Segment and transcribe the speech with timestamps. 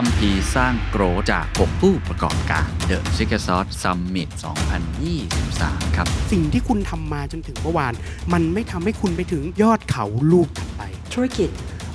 [0.00, 4.28] คัมภีร์สร้างโกรจาก 6 ผู้ประกอบการ The Secret Sauce Summit
[5.12, 7.92] 2023 ครับ สิ่งที่คุณทำมาจนถึงเมื่อวาน
[8.32, 10.82] มันไม่ทำให้คุณไปถึงยอดเขาลูกถัดไป
[11.12, 11.48] ธุรกิจ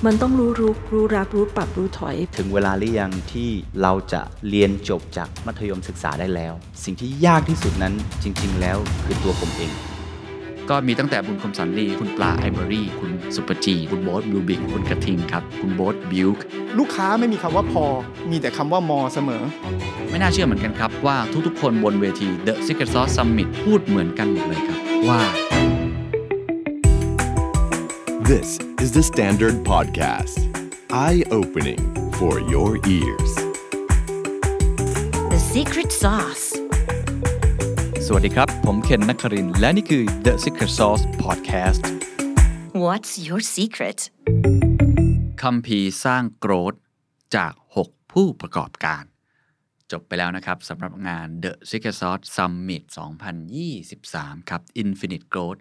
[0.04, 3.50] มันต้องรู้รู้รู้รักรู้ปรับรู้ถอย ถึงเวลาหรือยังที่
[3.82, 9.72] เราจะเรียนจบจากมัธยมศึกษาได้แล้ว สิ่งที่ยากที่สุดนั้นจริง ๆ แล้วคือตัวผมเอง
[10.70, 16.42] ก็มีตั้งแต่บุญคมสันลีคุณปลาไอเบอรี่ คุณสุปจี คุณโบ๊ทบลูบิกคุณกระทิงครับ คุณโบ๊ทบิวค์
[16.78, 17.84] ลูกค้าไม่มีคำว่าพอ
[18.30, 19.42] มีแต่คำว่ามอเสมอ
[20.10, 25.20] ไม่น่าเชื่อเหมือนกันครับ ว่าทุกๆ คนบนเวที The Secret Sauce Summit พูดเหมือนกันหมดเลยครับ ว่า
[28.30, 28.48] This
[28.80, 30.36] is the Standard Podcast.
[30.90, 31.82] Eye opening
[32.18, 33.32] for your ears.
[35.32, 36.61] The secret sauce.
[38.06, 41.82] สวัสดีครับ ผมเคนนักครินทร์และนี่คือ The Secret Sauce Podcast
[42.84, 43.98] What's your secret?
[45.42, 46.74] คัมภีร์สร้างโกรธ
[47.36, 47.52] จาก
[47.84, 49.04] 6 ผู้ประกอบการ
[49.92, 52.82] จบไปแล้วนะครับสำหรับงาน The Secret Sauce Summit
[53.66, 55.60] 2023 ครับ Infinite Growth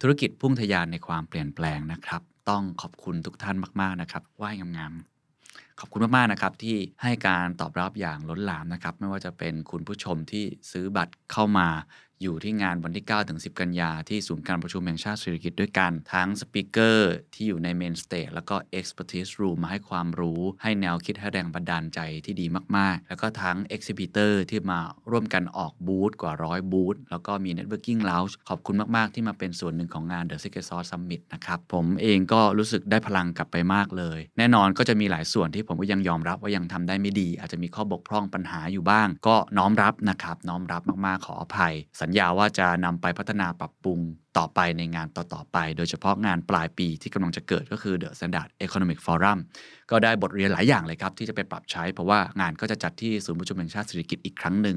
[0.00, 5.15] ธุรกิจพุ่งทะยานในความเปลี่ยนแปลงนะครับ ต้องขอบคุณทุกท่านมาก ๆ นะครับไหว้งามๆ
[5.80, 11.68] ขอบคุณมากๆนะครับที่ให้การตอบรับอย่างล้นหลามนะครับไม่ว่าจะเป็นคุณผู้ชมที่ซื้อบัตรเข้ามา
[12.22, 22.96] อยู่ที่งานวันที่ 9 ถึง 10 กันยา ที่ศูนย์การประชุมแห่งชาติสิริกิติ์ด้วยกัน ทั้ง speaker ที่อยู่ใน main stage แล้วก็ Expertise Room มาให้ความรู้ให้แนวคิดให้แรงบันดาลใจที่ดีมาก
[23.02, 34.18] ๆ แล้วก็ทั้ง Exhibitor ที่มาร่วมกันออกบูธกว่าร้อยบูธแล้วก็มี Networking Lounge ขอบคุณมาก ๆ ที่มาเป็นส่วนหนึ่งของงาน The Secret Sauce Summit นะครับ ผมเองก็รู้สึกได้พลังกลับไปมากเลย
[34.38, 41.74] แน่นอนก็จะมีหลายส่วนที่ผมก็ยังยอมรับว่ายังทำได้ไม่ดี อาจจะมีข้อบกพร่องปัญหาอยู่บ้าง ก็น้อมรับนะครับน้อมรับมากๆขออภัย
[42.06, 44.00] สัญญาว่าจะนำไปพัฒนาปรับปรุง
[44.38, 49.38] ต่อไปในงานต่อๆไป โดยเฉพาะงานปลายปีที่กำลังจะเกิดก็คือ The Standard Economic Forum
[49.90, 54.76] ก็ได้บทเรียนหลายอย่างเลยครับ ที่จะไปปรับใช้ เพราะว่างานก็จะจัดที่ศูนย์ประชุมแห่งชาติเศรษฐกิจอีกครั้งหนึ่ง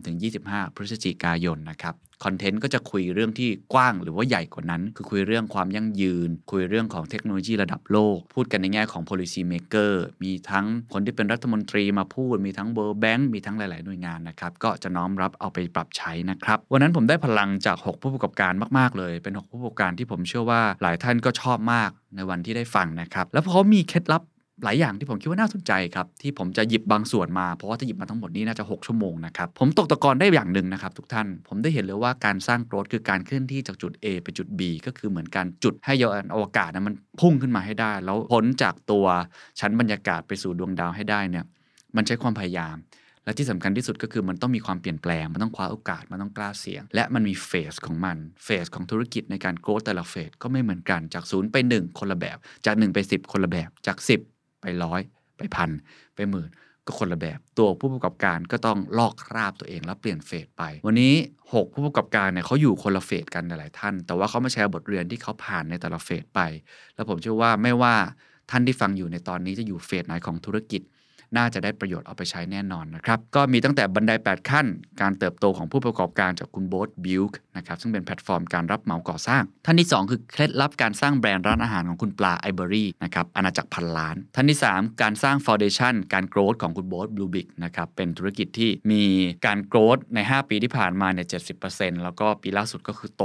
[0.00, 16.58] 23-25 พฤศจิกายนนะครับคอนเทนต์ก็จะคุยเรื่องที่กว้างหรือว่าใหญ่กว่านั้น คือคุยเรื่องความยั่งยืน คุยเรื่องของเทคโนโลยีระดับโลก พูดกันในแง่ของ policy maker มีทั้งคนที่เป็นรัฐมนตรีมาพูด มีทั้ง World Bank มีทั้งหลาย ๆ หน่วยงานนะครับ ก็จะน้อมรับเอาไปปรับใช้นะครับ
[16.72, 24.22] วันนั้นผมได้พลังจาก 6 ผู้ประกอบการมากๆ เลย เป็น6ผู้ประกอบการที่ผมเชื่อว่าหลายท่านก็ชอบมากในวันที่ได้ฟังนะครับ แล้วเขามีเคล็ดลับ
[24.64, 39.06] หลายอย่างที่ผมคิดว่าน่าสนใจครับที่ผมจะหยิบบางส่วนมาเพราะว่าถ้าหยิบมาทั้งหมดนี้น่าจะ 6 ชั่วโมงนะครับผมตกตะกอนได้อย่างหนึ่งนะครับทุกท่านผมได้เห็นเลยว่าการสร้างโกรธคือการเคลื่อนที่จากจุด A ไปจุด B ก็คือเหมือนการจุดให้ยานอวกาศนะมันพุ่งขึ้นมาให้ได้ แล้วพ้นจากตัว
[39.60, 41.44] ชั้นบรรยากาศไปสู่ดวงดาวให้ได้เนี่ย
[41.96, 42.76] มันใช้ความพยายาม
[43.26, 53.96] และที่สำคัญที่สุดก็คือมันต้องมีความเปลี่ยนแปลง มันต้องคว้าโอกาส มันต้องกล้าเสี่ยง และมันมีเฟสของมัน เฟสของธุรกิจในการโกรธแต่ละเฟสก็ไม่เหมือนกัน จากศูนย์ไป 1 คนละแบบ จาก 1 ไป 10 คนละแบบ จาก
[54.28, 55.00] 10 ไปร้อย
[55.36, 55.70] ไปพัน
[56.14, 56.50] ไปหมื่น
[56.86, 61.14] ก็คนละแบบ ตัวผู้ประกอบการก็ต้องลอกคราบตัวเองแล้วเปลี่ยนเฟสไป วันนี้
[61.46, 66.40] 6 ผู้ประกอบการเนี่ยเขาอยู่คนละเฟสกันหลายท่าน แต่ว่าเขามาแชร์บทเรียนที่เขาผ่านในแต่ละเฟสไป
[66.94, 67.94] แล้วผมเชื่อว่าไม่ว่า
[68.50, 70.82] ท่านที่ฟังอยู่ในตอนนี้จะอยู่เฟสไหนของธุรกิจ
[71.36, 74.66] น่าจะได้ประโยชน์เอาไปใช้แน่นอนนะครับก็มีตั้งแต่บันได 8 ขั้น
[75.00, 87.46] การเติบโตของผู้ประกอบการจากคุณโบ๊ท Builk นะครับซึ่งเป็นแพลตฟอร์มการรับเหมาก่อสร้าง ท่านที่ 2 คือเคล็ดลับการสร้างแบรนด์ร้านอาหารของคุณปลา iberry นะครับอาณาจักรพันล้าน ท่านที่ 3 การสร้างฟ u n เดชันการโกรธของคุณโบ๊ท Bluebik
[87.64, 89.02] นะครับเป็นธุรกิจที่มี
[89.46, 91.26] การ growth ใน 5 ปีที่ผ่านมาเนี่ย
[91.66, 93.24] 70%แล้วก็ปีล่าสุดก็คือโต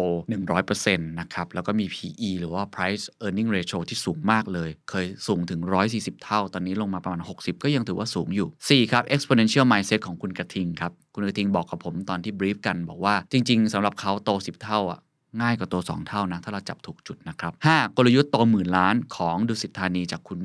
[0.59, 5.59] 100%นะครับแล้วก็มี PE หรือว่า Price Earning Ratio ที่สูงมากเลย เคยสูงถึง
[5.91, 14.31] 140 เท่า ตอนนี้ลงมาประมาณ 60 ก็ยังถือว่าสูงอยู่ 4 ครับ exponential mindset ของคุณกระทิงครับ คุณกระทิงบอกกับผมตอนที่ brief กัน บอกว่าจริง ๆสำหรับเขาโต
[14.47, 14.99] 10 เท่าอะ
[15.41, 20.39] ง่ายกว่าโต 2 เท่านะ ถ้าเราจับถูกจุดนะครับ 5 กลยุทธ์โตหมื่นล้านของดุสิตธานีจากคุณ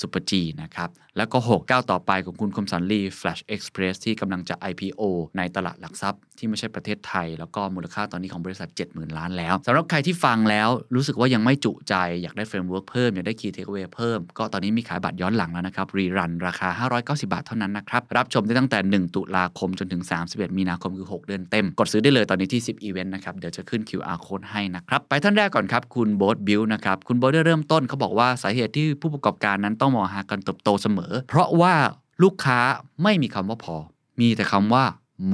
[0.00, 5.02] ศุภจีนะครับ แล้วก็6ก้าวต่อไปของคุณคมสันลี Flash Express ที่กำลังจะ IPO
[5.36, 16.68] ในตลาดหลักทรัพย์ที่ไม่ใช่ประเทศไทย แล้วก็มูลค่าตอนนี้ของบริษัท 70,000 ล้านแล้วสำหรับใครที่ฟังแล้วรู้สึกว่ายังไม่จุใจ อยากได้ framework เพิ่ม อยากได้ Key Takeaway เพิ่ม ก็ตอนนี้มีขายบัตรย้อนหลังแล้วนะครับ rerun ราคา
[17.00, 31.74] 590 บาทเท่านั้นนะครับ รับชมได้ตั้งแต่ 1 ตุลาคมจนถึง 31 มีนาคมคือ 6 เดือนเต็ม กดซื้อได้เลยตอนนี้ที่ 10อีเวนต์นะครับเดี๋ยวจะขึ้น QR code ให้นะครับไปท่านแรกก่อนครับคุณโบ๊ทบิลนะครับคุณโบ๊ทได้เริ่มต้นเขาบอกว่าสาเหตุที่ผู้ประกอบการนั้นต้องมองหาการเติบโตเสมอ เพราะว่า
[32.22, 32.58] ลูกค้า
[33.02, 33.76] ไม่มีคำว่าพอ
[34.20, 34.84] มีแต่คำว่า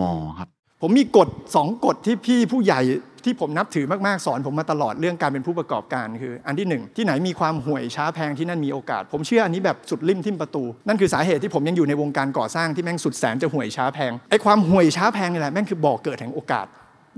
[0.00, 0.48] มอครับ
[0.82, 2.80] ผมมีกฎ2กฎที่พี่ผู้ใหญ่
[3.24, 16.66] ที่ผมนับถือมากๆ สอนผมมาตลอดเรื่องการเป็นผู้ประกอบการคือ อันที่หนึ่งที่ไหนมีความห่วยช้าแพงที่นั่นมีโอกาส ผมเชื่ออันนี้แบบสุดริมทิมประตู นั่นคือสาเหตุที่ผมยังอยู่ในวงการก่อสร้างที่แม่งสุดแสนจะห่วยช้าแพงไอ้ความห่วยช้าแพงนี่แหละแม่งคือบ่อเกิดแห่งโอกาส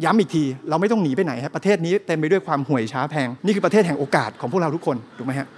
[0.04, 5.48] ย้ำอีกทีเราไม่ต้องหนีไปไหนฮะประเทศนี้เต็มไปด้วยความห่วยช้าแพง นี่คือประเทศแห่งโอกาสของพวกเราทุกคนถูกไหมฮะ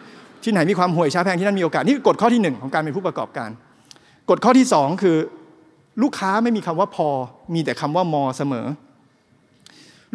[0.45, 3.51] ที่ไหนมีความห่วยช้าแพงที่นั่นมีโอกาส นี่คือกฎข้อที่หนึ่งของการเป็นผู้ประกอบการ
[4.31, 5.17] กฎข้อที่สองคือ
[6.03, 7.09] ลูกค้าไม่มีคำว่าพอ
[7.55, 8.67] มีแต่คำว่ามอเสมอ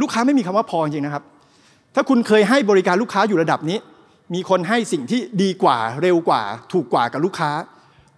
[0.01, 1.23] ลูกค้าไม่มีคำว่าพอจริงนะครับ
[1.95, 3.77] ถ้าคุณเคยให้บริการลูกค้าอยู่ระดับนี้
[4.33, 6.41] มีคนให้สิ่งที่ดีกว่าเร็วกว่า
[6.73, 7.51] ถูกกว่ากับลูกค้า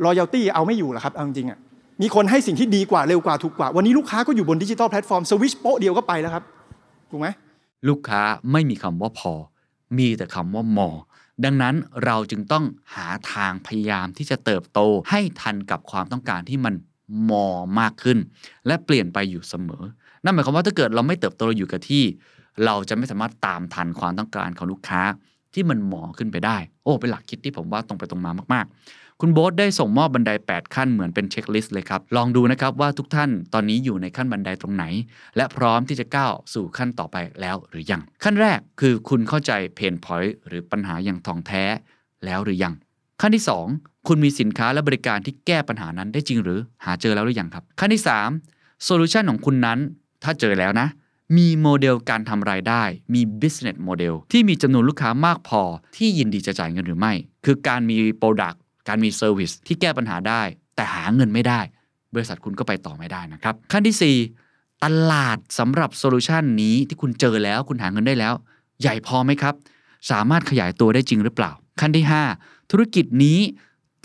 [0.03, 1.59] รอยัลตี้เอาไม่อยู่หรอครับเอาจริงอะ
[2.01, 6.43] มีคนให้สิ่งที่ดีกว่าเร็วกว่าถูกกว่า วันนี้ลูกค้าก็อยู่บนดิจิทัลแพลตฟอร์มสวิชโป๊ะเดียวก็ไปแล้วครับ
[7.11, 7.27] ถูกไหม
[7.87, 8.21] ลูกค้า
[8.51, 9.33] ไม่มีคำว่าพอ
[9.97, 10.89] มีแต่คำว่ามอ
[11.45, 11.75] ดังนั้น
[12.05, 14.79] เราจึงต้องหาทางพยายามที่จะเติบโต
[15.09, 16.73] ให้ทันกับความต้องการที่มัน
[17.29, 17.47] มอ
[17.79, 18.17] มากขึ้น
[18.67, 19.83] และเปลี่ยนไปอยู่เสมอ
[20.23, 22.03] นั่นหมายความว่าถ้าเกิดเราไม่เติบโตอยู่กับที่
[22.65, 25.01] เราจะไม่สามารถตามทันความต้องการของลูกค้า
[25.53, 34.83] ที่มันหมอขึ้นไปได้ โอ้เป็นหลักคิดที่ผมว่าตรงไปตรงมามาก ๆ คุณโบ๊ทได้ส่งมอบบันได 8 ขั้นเหมือนเป็น checklist เลยครับ ลองดูนะครับว่าทุกท่านตอนนี้อยู่ในขั้นบันไดตรงไหน
[35.37, 41.63] และพร้อมที่จะก้าวสู่ขั้นต่อไปแล้วหรือยัง ขั้นแรกคือคุณเข้าใจ pain point หรือปัญหาอย่างถ่องแท้
[42.25, 42.73] แล้วหรือยัง
[43.21, 43.43] ขั้นที่
[43.73, 48.03] 2 คุณมีสินค้าและบริการที่แก้ปัญหานั้นได้จริงหรือหาเจอแล้วหรือยังครับ ขั้นที่
[48.41, 49.79] 3 solution ของคุณนั้น
[50.23, 50.87] ถ้าเจอแล้วนะ
[51.37, 55.61] มีโมเดลการทำรายได้ มี business model ที่มีจำนวนลูกค้ามากพอ
[55.95, 57.13] ที่ยินดีจะจ่ายเงินหรือไม่
[57.45, 60.41] คือการมี product การมี service ที่แก้ปัญหาได้
[60.75, 61.59] แต่หาเงินไม่ได้
[62.13, 68.33] บริษัทคุณก็ไปต่อไม่ได้นะครับ ขั้นที่ 4 ตลาดสำหรับโซลูชันนี้ที่คุณเจอแล้วคุณหาเงินได้แล้ว
[68.81, 69.55] ใหญ่พอไหมครับ
[70.11, 72.05] สามารถขยายตัวได้จริงหรือเปล่า ขั้นที่
[72.37, 73.39] 5 ธุรกิจนี้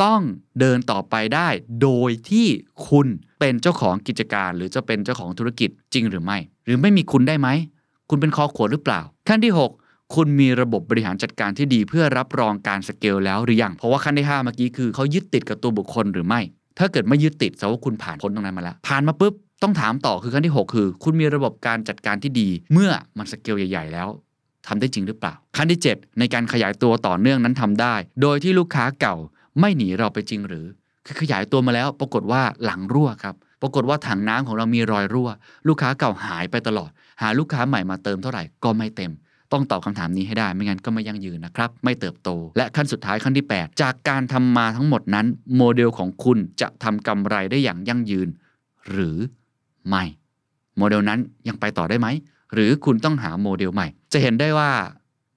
[0.03, 0.21] ต้อง
[0.61, 1.49] เดินต่อไปได้
[1.83, 2.47] โดยที่
[2.89, 3.07] คุณ
[3.41, 7.49] เป็นเจ้าของกิจการ หรือจะเป็นเจ้าของธุรกิจจริงหรือไม่ หรือไม่มีคุณได้ไหม
[8.11, 9.82] คุณเป็นคอขวดหรือเปล่า ขั้นที่ 6
[10.15, 16.41] คุณมีระบบบริหารจัดการที่ดีเพื่อรับรองการสเกลแล้วหรือยัง เพราะว่าขั้นที่5เมื่อกี้คือเขายึดติดกับตัวบุคคลหรือไม่
[16.79, 24.09] ถ้าเกิดไม่ยึดติดแสดงว่าคุณผ่านพ้นตรงนั้นมาแล้ว ผ่านมาปุ๊บต้องถามต่อคือขั้นที่ 6 คือ คุณมีระบบการจัดการที่ดี เมื่อมันสเกลใหญ่ ๆ แล้ว
[24.67, 29.17] ทำได้จริงหรือเปล่า ขั้นที่ 7 ในการขยายตัวต่อเนื่องนั้นทำได้ โดยที่ลูกค้าเก่า
[29.61, 30.67] ไม่หนีเราไปจริงหรือ
[31.07, 35.29] คือขยายตัวมาแล้ว ปรากฏว่าหลังรั่วครับ ปรากฏว่าถังน้ำของเรามีรอยรั่ว
[35.69, 36.91] ลูกค้าเก่าหายไปตลอด
[37.23, 39.13] หาลูกค้าใหม่มาเติมเท่าไหร่ก็ไม่เต็ม
[39.53, 45.27] ต้องตอบคำถามนี้ให้ได้ ไม่งั้นก็ไม่ยั่งยืนนะครับ ไม่เติบโต และขั้นสุดท้ายขั้นที่ 8 จากการทำมาทั้งหมดนั้น
[45.57, 48.29] โมเดลของคุณจะทำกำไรได้อย่างยั่งยืน
[48.91, 49.17] หรือ
[49.89, 50.05] ไม่
[50.79, 52.09] โมเดลนั้นยังไปต่อได้ไหม
[52.55, 54.71] หรือคุณต้องหาโมเดลใหม่ จะเห็นได้ว่า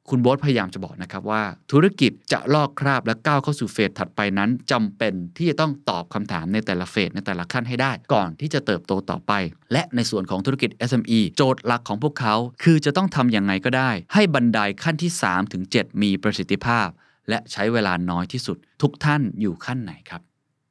[0.10, 9.34] คุณโบ๊ทพยายามจะบอกนะครับว่า ธุรกิจจะลอกคราบและก้าวเข้าสู่เฟสถัดไปนั้นจำเป็นที่จะต้องตอบคำถามในแต่ละเฟสในแต่ละขั้นให้ได้ ก่อนที่จะเติบโตต่อไป
[9.74, 16.88] และในส่วนของธุรกิจ SME โจทย์หลักของพวกเขา คือจะต้องทำอย่างไงก็ได้ ให้บันไดขั้นที่3ถึง7มีประสิทธิภาพ
[17.30, 20.22] และใช้เวลาน้อยที่สุด ทุกท่านอยู่ขั้นไหนครับ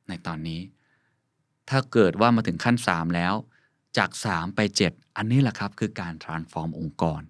[0.09, 0.61] ในตอนนี้
[1.71, 3.35] ถ้าเกิดว่ามาถึงขั้น 3 แล้ว
[3.99, 7.23] จาก 3 ไป 7 อันนี้แหละครับคือการ transform องค์กร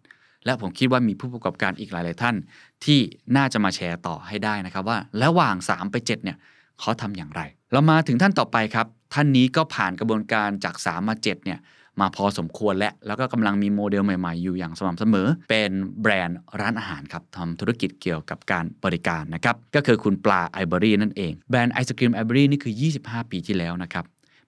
[0.44, 2.36] และผมคิดว่ามีผู้ประกอบการอีกหลาย ๆ ท่าน
[2.84, 3.00] ที่
[3.36, 6.36] น่าจะมาแชร์ต่อให้ได้นะครับว่า ระหว่าง 3 ไป 7 เนี่ย
[6.80, 7.40] เขาทำอย่างไร
[7.72, 11.60] เรามาถึงท่านต่อไปครับ ท่านนี้ก็ผ่านกระบวนการจาก 3 มา 7 เนี่ย
[12.00, 15.70] มาพอสมควรและแล้วก็กำลังมีโมเดลใหม่ ๆ อยู่อย่างสม่ำเสมอ เป็น
[16.02, 24.04] แบรนด์ร้านอาหารครับทำธุรกิจเกี่ยวกับการบริการนะครับ ก็คือคุณปลา iberry นั่นเอง แบรนด์ไอศกรีม iberry นี่คือ 25 ปีที่แล้วนะครับ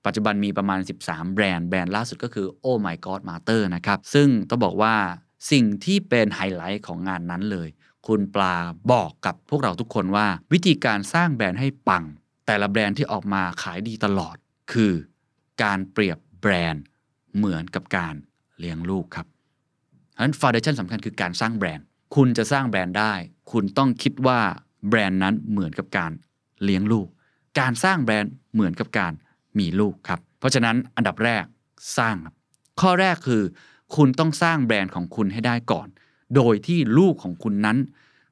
[0.07, 4.95] ปัจจุบันมีประมาณ 13 แบรนด์ แบรนด์ล่าสุดก็คือ Oh My God Master นะครับ ซึ่งต้องบอกว่า
[5.51, 7.69] สิ่งที่เป็นไฮไลท์ของงานนั้นเลย
[8.07, 8.57] คุณปลา
[8.93, 12.05] บอกกับพวกเราทุกคนว่า วิธีการสร้างแบรนด์ให้ปัง
[12.47, 14.37] แต่ละแบรนด์ที่ออกมาขายดีตลอด
[14.73, 14.93] คือ
[15.63, 16.83] การเปรียบแบรนด์
[17.37, 18.15] เหมือนกับการ
[18.59, 19.27] เลี้ยงลูกครับ
[20.13, 21.85] เพราะฉะนั้นฟาวเดชั่นสำคัญคือการสร้างแบรนด์
[22.17, 23.15] คุณจะสร้างแบรนด์ได้
[23.53, 24.41] คุณต้องคิดว่า
[24.89, 26.13] แบรนด์นั้นเหมือนกับการ
[26.65, 27.09] เลี้ยงลูก
[27.61, 29.13] การสร้างแบรนด์เหมือนกับการ
[29.59, 31.45] มีลูกครับ เพราะฉะนั้นอันดับแรก
[31.99, 32.35] สร้างครับ
[32.81, 33.43] ข้อแรกคือ
[33.95, 35.89] คุณต้องสร้างแบรนด์ของคุณให้ได้ก่อน
[36.37, 37.79] โดยที่ลูกของคุณนั้น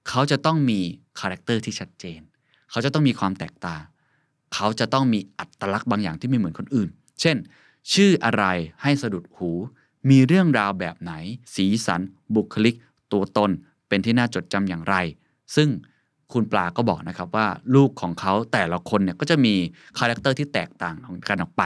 [0.09, 0.81] เขาจะต้องมี
[1.21, 2.21] คาแรคเตอร์ที่ชัดเจน
[2.71, 3.83] เขาจะต้องมีความแตกต่าง
[4.55, 6.89] เขาจะต้องมีอัตลักษณ์บางอย่างที่ไม่เหมือนคนอื่น
[7.21, 7.37] เช่น
[7.93, 8.45] ชื่ออะไร
[8.83, 9.51] ให้สะดุดหู
[10.11, 11.13] มีเรื่องราวแบบไหน
[11.55, 12.01] สีสัน
[12.35, 12.75] บุคลิก
[13.13, 13.51] ตัวตน
[13.89, 14.97] เป็นที่น่าจดจำอย่างไร
[15.57, 15.69] ซึ่ง
[16.33, 19.55] คุณปลาก็บอกนะครับว่าลูกของเขาแต่ละคนเนี่ยก็จะมี
[19.99, 21.63] คาแรคเตอร์ที่แตกต่างของกันออกไป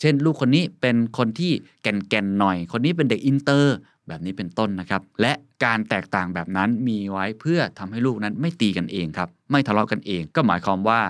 [0.00, 1.52] เช่น ลูกคนนี้เป็นคนที่
[1.82, 3.76] แก่นๆหน่อย คนนี้เป็นเด็กอินเตอร์
[4.08, 5.32] แบบนี้เป็นต้นนะครับ และ
[5.64, 11.00] การแตกต่างแบบนั้นมีไว้เพื่อทำให้ลูกนั้นไม่ตีกันเองครับ ไม่ทะเลาะกันเอง ก็หมายความว่า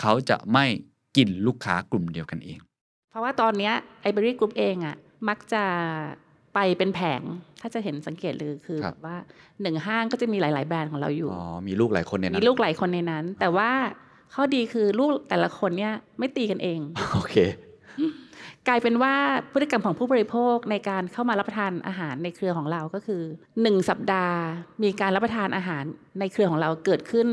[0.00, 0.64] เขาจะไม่
[1.16, 2.58] กินลูกค้ากลุ่มเดียวกันเอง
[3.10, 3.70] เพราะว่าตอนเนี้
[4.00, 4.96] ย iberry Group เองอะ
[5.28, 5.64] มักจะ
[6.54, 7.22] ไปเป็นแผง
[7.60, 9.16] ถ้าจะเห็นสังเกตเลยคือครับแบบว่า
[9.62, 13.70] หนึ่งห้างก็จะมีหลาย ๆ แบรนด์ของเราอยู่อ๋อมีลูกหลายคนในนั้มีนลูกหลายคนในนั้น แต่ว่า
[14.34, 16.80] ข้อดีคือลูกแต่ละคนเนี่ยไม่ตีกันเอง
[17.14, 17.36] โอเค
[18.68, 19.14] กลายเป็นว่า
[19.52, 23.22] พฤติกรรมของผู้บริโภคในการเข้ามารับประทานอาหารในเครือของเราก็คือ
[23.54, 24.38] 1 สัปดาห์
[24.82, 25.84] มีการรับประทานอาหาร
[26.20, 27.28] ในเครือของเราเกิดขึ้น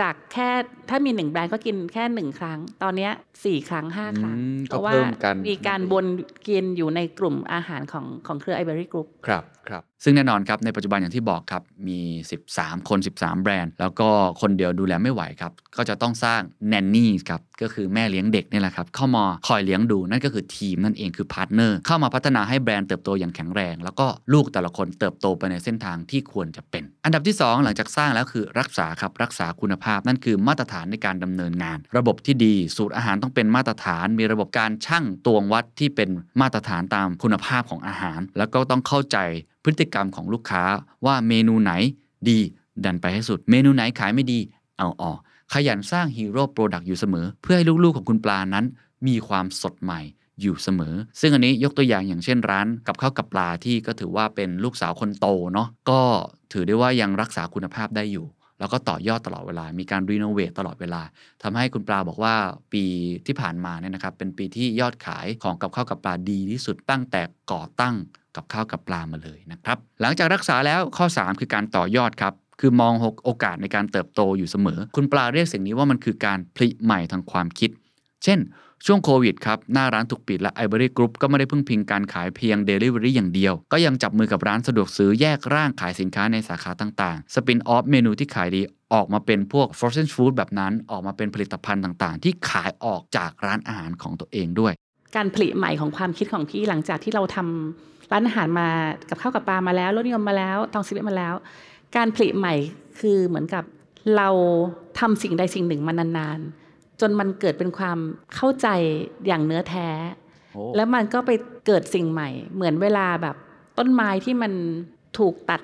[0.00, 0.50] จากแค่
[0.88, 3.12] ถ้ามีหนึ่งแบรนด์ก็กินแค่หนึ่งครั้ง ตอนเนี้ย
[3.44, 6.06] สี่ครั้งห้าครั้งอืมเพราะก็ว่าเพิ่มกันมีการวน
[6.48, 12.00] กินอยู่ในกลุ่มอาหารของของเครือไอเบอรี่กรุ๊ปครับ ครับซึ่งแน่นอนครับในปัจจุบันอย่างที่บอกครับมี
[12.44, 14.08] 13 คน 13 แบรนด์ แล้วก็
[14.40, 36.10] คนเดียวดูแลไม่ไหวครับ ก็จะต้องสร้าง nanny ครับก็คือแม่เลี้ยงเด็กนี่แหละครับเข้ามาคอยเลี้ยงดูนั่นก็คือทีมนั่นเองคือ partner เข้ามาพัฒนาให้แบรนด์เติบโตอย่างแข็งแรง แล้วก็ลูกแต่ละคนเติบโตไปในเส้นทางที่ควรจะเป็น อันดับที่ 2 หลังจากสร้างแล้วคือรักษาครับรักษาคุณภาพนั่นคือมาตรฐานในการดำเนินงาน ระบบที่ดีสูตรอาหารต้องเป็นมาตรฐาน มีระบบการชั่งตวงวัดที่เป็น
[36.40, 39.18] มาตรฐานตามคุณภาพของอาหาร แล้วก็ต้องเข้าใจ
[39.68, 40.64] พฤติกรรมของลูกค้า
[41.06, 41.72] ว่าเมนูไหน
[42.28, 42.38] ดี
[42.84, 44.38] ดันไปให้สุด เมนูไหนขายไม่ดี
[44.78, 45.18] เอาออก
[45.52, 48.64] ขยันสร้าง hero product อยู่เสมอ เพื่อให้ลูกๆของคุณปลานั้น
[49.06, 50.00] มีความสดใหม่
[50.40, 56.00] อยู่เสมอ ซึ่งอันนี้ยกตัวอย่างอย่างเช่นร้านกับข้าวกับปลาที่ก็ถือว่าเป็นลูกสาวคนโตเนาะก็
[56.52, 58.26] ถือได้ว่ายังรักษาคุณภาพได้อยู่
[58.58, 61.02] แล้วก็ต่อยอดตลอดเวลา มีการ renovate ตลอดเวลา
[61.42, 62.34] ทำให้คุณปลาบอกว่า
[62.72, 62.84] ปี
[63.26, 67.22] ที่ผ่านมาเนี่ยนะครับเป็นปีที่ยอดขายของกับข้าวกับปลาดีที่สุดตั้งแต่
[67.52, 67.94] ก่อตั้ง
[68.38, 72.92] กับข้าวกับปลามาเลยนะครับ หลังจากรักษาแล้วข้อ 3 คือการต่อยอดครับ คือมอง
[73.24, 77.70] โอกาสในการเติบโตอยู่เสมอ คุณปลาเรียกสิ่งนี้ว่ามันคือการผลิใหม่ทางความคิด
[78.24, 78.40] เช่น
[78.86, 94.72] ช่วงโควิดครับหน้าร้านถูกปิดและไอ o บ y Group ก็ไม่ได้พึ่งพิงการขายเพียง Delivery อย่างเดียว ก็ยังจับมือกับร้านสะดวกซื้อแยกร่างขายสินค้าในสาขาต่างๆ สปินออฟเมนูที่ขายดีออกมาเป็นพวก frozen food แบบนั้นออกมาเป็นผลิตภัณฑ์ต่างๆ ที่ขายออกจากร้านอาหารของตัวเองด้วย
[95.16, 98.68] การผลิใหม่ของความคิดของพี่หลังจากที่เราทำ ร้านอาหารมา
[99.08, 101.34] กับข้าวกับปลามาแล้วรสนิยมมาแล้วทองสิบเอ็ดมาแล้ว
[101.96, 102.54] การผลิใหม่
[103.00, 103.64] คือเหมือนกับ
[104.16, 104.28] เรา
[104.98, 107.98] ทำสิ่งใดสิ่งหนึ่งมานานๆ จนมันเกิดเป็นความ
[108.34, 108.68] เข้าใจ
[109.26, 109.88] อย่างเนื้อแท้
[110.54, 111.30] โอ้แล้วมันก็ไป
[111.66, 113.36] เกิดสิ่งใหม่ เหมือนเวลาแบบ
[113.78, 114.52] ต้นไม้ที่มัน
[115.18, 115.60] ถูกตัด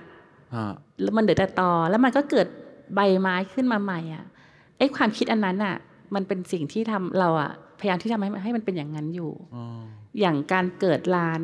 [0.54, 0.72] อ่า
[1.02, 2.46] แล้วมันเดือดแต่ตอ แล้วมันก็เกิด
[2.94, 4.24] ใบไม้ขึ้นมาใหม่อะ
[4.78, 5.76] ไอ้ความคิดอันนั้นอะ
[6.14, 9.30] มันเป็นสิ่งที่ทำเราอะพยายามที่ทำให้ให้มันเป็นอย่างนั้นอยู่
[10.20, 11.40] อย่างการเกิดร้าน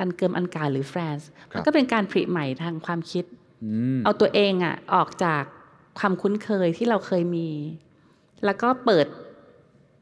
[0.00, 3.24] อันเกิมอันก๋าหรือ Fran's ครับมันก็เป็นการผลิใหม่ทางความคิด
[3.64, 5.42] อืมเอาตัวเองอะออกจาก
[5.98, 7.48] ความคุ้นเคยที่เราเคยมี
[8.44, 9.06] แล้วก็เปิด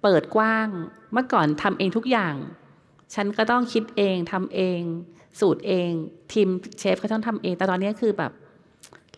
[0.02, 0.69] เปิดกว้าง
[1.12, 2.35] เมื่อก่อนทำเองทุกอย่าง
[3.14, 4.81] ฉันก็ต้องคิดเองทำเอง
[5.40, 5.90] สูตรเอง
[6.33, 8.33] ทีมเชฟก็ต้องทำเองแต่ตอนนี้คือแบบ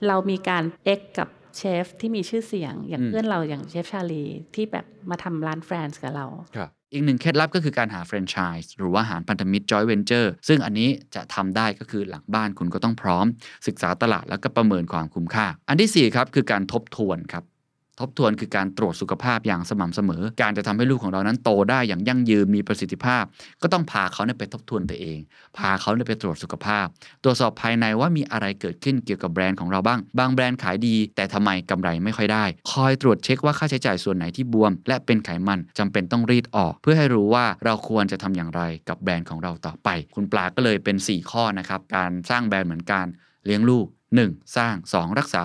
[0.07, 13.27] เรามีการ X กับเชฟที่มีชื่อเสียง อย่างอืมเพื่อนเราอย่างเชฟชาลีที่แบบมาทำร้าน Fran's กับเราครับ อีกหนึ่งเคล็ดลับก็คือการหาแฟรนไชส์หรือว่าหาพันธมิตรจอยเวนเจอร์ซึ่งอันนี้จะทำได้ก็คือหลังบ้านคุณก็ต้องพร้อม
[13.67, 17.45] ศึกษาตลาดแล้วก็ประเมินความคุ้มค่า อันที่4ครับคือการทบทวนครับ
[18.01, 23.25] ทบทวนคือการตรวจสุขภาพอย่างสม่ำเสมอ การจะทำให้ลูกของเรานั้นโตได้อย่างยั่งยืนมีประสิทธิภาพ
[23.63, 25.19] ก็ต้องพาเขาเนี่ยไปทบทวนตัวเอง
[25.57, 26.87] พาเขาเนี่ยไปตรวจสุขภาพ
[27.23, 43.07] ตรวจสอบภายในว่ามีอะไรเกิดขึ้นเกี่ยวกับแบรนด์ของเราบ้าง บางแบรนด์ขายดี แต่ทำไมกำไรไม่ค่อยได้ คอยตรวจเช็คว่าค่าใช้จ่ายส่วนไหนที่บวม และเป็นไขมันจำเป็นต้องรีดออก เพื่อให้รู้ว่าเราควรจะทำอย่างไรกับแบรนด์ของเราต่อไป คุณปลาก็เลยเป็น 4 ข้อนะครับการสร้างแบรนด์เหมือนการ
[43.47, 43.87] เลี้ยงลูก
[44.21, 44.57] 1.
[44.57, 45.19] สร้าง 2.
[45.19, 45.43] รักษา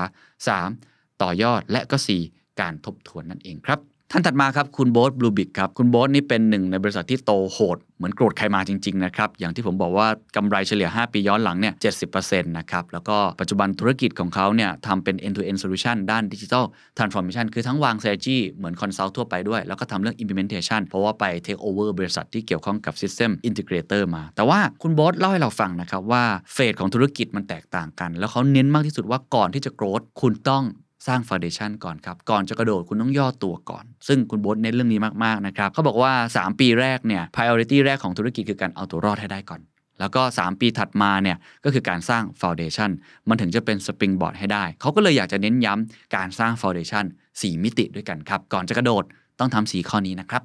[0.59, 1.21] 3.
[1.21, 3.79] ต่อยอดและก็ 4 การทบทวนนั่นเองครับ
[4.11, 11.73] ท่านถัดมาครับคุณโบ๊ท Bluebik ครับ คุณโบ๊ทนี่เป็นหนึ่งในบริษัทที่โตโหด เหมือนโกรธใครมาจริง ๆ นะครับ อย่างที่ผมบอกว่ากำไรเฉลี่ย 5 ปีย้อนหลังเนี่ย
[12.11, 16.63] 70%นะครับ แล้วก็ปัจจุบันธุรกิจของเขาเนี่ยทำเป็น end to end solution ด้าน digital
[16.97, 24.23] transformation คือทั้งวาง strategy เหมือน consult ทั่วไปด้วย แล้วก็ทำเรื่อง implementation เพราะว่าไป take over บริษัทที่เกี่ยวข้องกับ system integrator มา
[24.35, 30.63] แต่ว่าคุณโบ๊ทเล่าให้เราฟังนะครับว่าเฟสของธุรกิจมันแตกต่างกัน แล้วเขาเน้นมากที่สุดว่าก่อนที่จะ growth คุณต้อง
[31.07, 39.61] สร้าง foundation ก่อนครับ ก่อนจะกระโดดคุณต้องย่อตัวก่อน ซึ่งคุณโบ๊ทเน้นเรื่องนี้มากๆนะครับเขาบอกว่า 3 ปีแรกเนี่ย priority แรกของธุรกิจคือการเอาตัวรอดให้ได้ก่อน
[39.99, 42.89] แล้วก็ 3 ปีถัดมาเนี่ยก็คือการสร้าง foundation
[43.29, 49.03] มันถึงจะเป็น springboard ให้ได้ เขาก็เลยอยากจะเน้นย้ำการสร้าง foundation 4มิติด้วยกันครับ ก่อนจะกระโดด
[49.39, 50.43] ต้องทำ4ข้อนี้นะครับ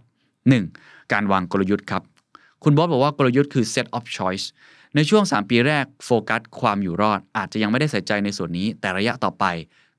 [0.55, 1.13] 1.
[1.13, 2.03] การวางกลยุทธ์ครับ
[2.65, 4.47] คุณบอสบอกว่ากลยุทธ์คือ set of choice
[4.95, 9.45] ในช่วง 3 ปีแรกโฟกัสความอยู่รอด อาจจะยังไม่ได้ใส่ใจในส่วนนี้ แต่ระยะต่อไป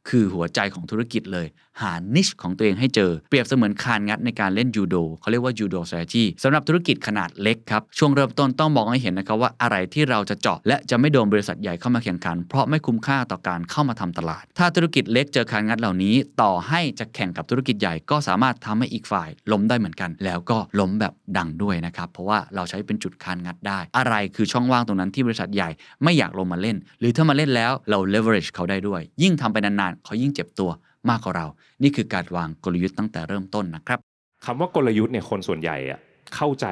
[0.09, 1.47] คือหัวใจของธุรกิจเลย
[1.81, 25.69] หา niche ของตัวเองให้เจอ เปรียบเสมือนคานงัดในการเล่นยูโดเขาเรียกว่า judo strategy สำหรับธุรกิจขนาดเล็กครับ ช่วงเริ่มต้นต้องมองให้เห็นนะครับว่าอะไรที่เราจะเจาะ และจะไม่โดนบริษัทใหญ่เข้ามาแข่งขัน เพราะไม่คุ้มค่าต่อการเข้ามาทำตลาด ถ้าธุรกิจเล็กเจอคานงัดเหล่านี้ ต่อให้จะแข่งกับธุรกิจใหญ่ก็สามารถทำให้อีกฝ่ายล้มได้เหมือนกัน แล้วก็ล้มแบบดังด้วยนะครับเพราะว่าเราใช้เป็นจุดคานงัดได้ อะไรคือช่องว่างตรงนั้นที่บริษัทใหญ่
[26.03, 30.71] ไม่อยากลงมาเล่น หรือถ้ามาเล่นแล้วเรา leverage เขาได้ด้วย ยิ่งทำไปนานๆเขายิ่งเจ็บตัว
[31.09, 31.45] มากกว่าเรา
[31.83, 33.99] นี่คือการวางกลยุทธ์ตั้งแต่เริ่มต้นนะครับ
[34.45, 35.99] คำว่ากลยุทธ์เนี่ยคนส่วนใหญ่อะ
[36.35, 36.65] เข้าใจ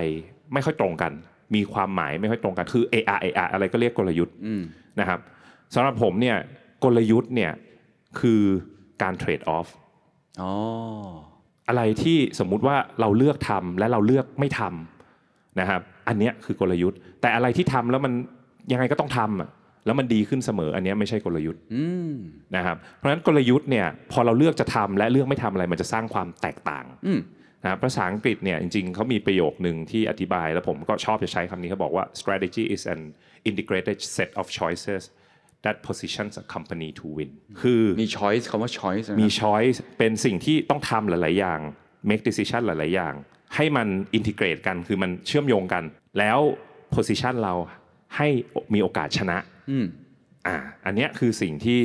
[0.53, 1.11] ไม่ค่อยตรงกัน
[1.55, 4.61] มีความหมายไม่ค่อยตรงกันคือ AR AR อะไรก็เรียกกลยุทธ์อืม
[4.99, 5.19] นะครับ
[5.75, 6.37] สำหรับผมเนี่ย
[6.83, 7.51] กลยุทธ์เนี่ย
[8.19, 8.41] คือ
[9.01, 9.67] การเทรดออฟ
[10.41, 10.51] อ๋อ
[11.67, 18.13] อะไรที่สมมุติว่าเราเลือกทำและเราเลือกไม่ทำนะครับ อันเนี้ยคือกลยุทธ์ แต่อะไรที่ทำแล้วมัน
[18.71, 19.49] ยังไงก็ต้องทำอะ
[19.85, 22.13] แล้วมันดีขึ้นเสมออันเนี้ยไม่ใช่กลยุทธ์อืม
[22.55, 27.19] นะครับเพราะฉะนั้นกลยุทธ์เนี่ยพอเราเลือกจะทำและเลือกไม่ทำอะไรมันจะสร้างความแตกต่างอืม
[27.63, 33.01] นะครับภาษาอังกฤษเนี่ยจริงๆเขามีประโยคหนึ่งที่อธิบาย แล้วผมก็ชอบจะใช้คำนี้เขาบอกว่า strategy is an
[33.49, 35.01] integrated set of choices
[35.65, 37.31] that positions a company to win
[37.61, 41.59] คือมี choice คำว่า choice นะครับมี choice เป็นสิ่งที่ต้องทำหลาย ๆ อย่าง
[42.09, 43.13] make decision หลาย ๆ อย่าง
[43.55, 45.83] ให้มัน integrate กันคือมันเชื่อมโยงกัน
[46.19, 46.39] แล้ว
[46.95, 47.53] position เรา
[48.17, 48.27] ให้
[48.73, 49.37] มีโอกาสชนะ
[49.69, 49.85] อืม
[50.47, 51.81] อ่าอันเนี้ยคือสิ่งที่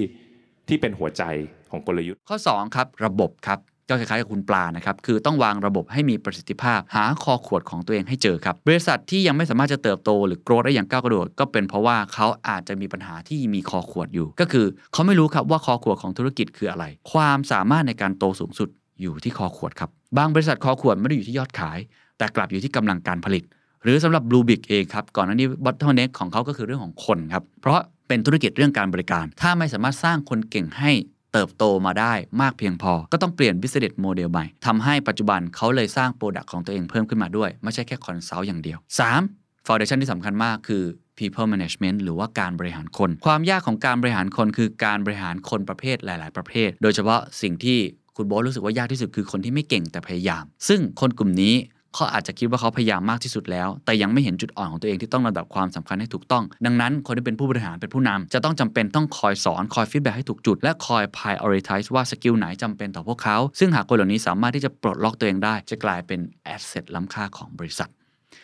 [0.69, 1.23] ที่เป็นหัวใจ
[1.71, 18.69] ของกลยุทธ์ ข้อ 2 ครับ ระบบครับก็คล้ายๆกับคุณปลานะครับ คือต้องวางระบบให้มีประสิทธิภาพ หาคอขวดของตัวเองให้เจอครับ บริษัทที่ยังไม่สามารถจะเติบโตหรือโกรธได้อย่างก้าวกระโดด ก็เป็นเพราะว่าเขาอาจจะมีปัญหาที่มีคอขวดอยู่ ก็คือเขาไม่รู้ครับว่าคอขวดของธุรกิจคืออะไร ความสามารถในการโตสูงสุด
[19.00, 21.78] อยู่ที่คอขวดครับ บางบริษัทคอขวดไม่ได้อยู่ที่ยอดขาย
[22.19, 23.45] แต่กลับอยู่ที่กำลังการผลิต
[23.85, 30.93] หรือสำหรับ Blue Big เองครับ ก่อนหน้านี้ bottleneck ของเขาก็คือเรื่องของคนครับ เพราะเป็นธุรกิจเรื่องการบริการ ถ้าไม่สามารถสร้างคนเก่งให้
[31.33, 32.12] เติบโตมาได้
[32.43, 38.79] มากเพียงพอ ก็ต้องเปลี่ยน business model ใหม่ทำให้ปัจจุบันเขาเลยสร้าง Product ของตัวเองเพิ่มขึ้นมาด้วย ไม่ใช่แค่ consult อย่างเดียว
[39.23, 39.67] 3.
[39.67, 40.83] foundation ที่สำคัญมากคือ
[41.19, 47.79] people management หรือว่าการบริหารคน ความยากของการบริหารคนคือการบริหารคนประเภทหลาย ๆ ประเภท โดยเฉพาะสิ่งที่
[48.17, 51.55] คุณโบ๊ทรู้สึกว่ายากที่สุดคือคนที่ไม่เก่งแต่พยายาม ซึ่งคนกลุ่มนี้
[51.94, 66.20] เขาอาจจะคิดว่าเขาพยายามมากที่สุดแล้ว แต่ยังไม่เห็นจุดอ่อนของตัวเองที่ต้องระดับความสำคัญให้ถูกต้อง ดังนั้นคนที่เป็นผู้บริหารเป็นผู้นำจะต้องจำเป็นต้องคอยสอนคอยฟีดแบ็ให้ถูกจุด และคอย prioritize ว่าสกิลไหนจำเป็นต่อพวกเขา ซึ่งหากคนเหล่านี้สามารถที่จะปลดล็อกตัวเองได้ จะกลายเป็น
[66.54, 67.88] asset ล้ำค่าของบริษัท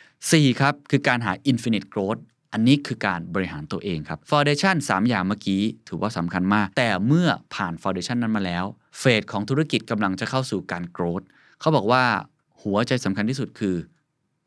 [0.02, 2.20] 4 ครับคือการหา infinite growth
[2.52, 8.64] อันนี้คือการบริหารตัวเองครับ foundation 3 อย่างเมื่อกี้ ถือว่าสำคัญมาก แต่เมื่อผ่าน foundation นั้นมาแล้ว
[8.98, 11.24] phase ของธุรกิจกำลังจะเข้าสู่การ growth
[11.60, 12.04] เขาบอกว่า
[12.62, 13.74] หัวใจสำคัญที่สุดคือ